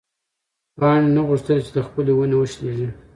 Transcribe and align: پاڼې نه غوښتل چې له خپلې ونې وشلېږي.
پاڼې 0.77 1.07
نه 1.15 1.21
غوښتل 1.27 1.57
چې 1.65 1.71
له 1.75 1.81
خپلې 1.87 2.11
ونې 2.15 2.35
وشلېږي. 2.37 2.89